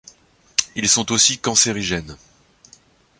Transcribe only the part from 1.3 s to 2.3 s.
cancérigènes.